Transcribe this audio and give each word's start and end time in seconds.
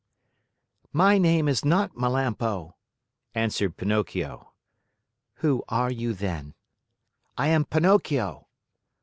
"My 0.93 1.19
name 1.19 1.47
is 1.47 1.63
not 1.63 1.93
Melampo," 1.95 2.73
answered 3.35 3.77
Pinocchio. 3.77 4.51
"Who 5.35 5.63
are 5.69 5.91
you, 5.91 6.15
then?" 6.15 6.55
"I 7.37 7.49
am 7.49 7.65
Pinocchio." 7.65 8.47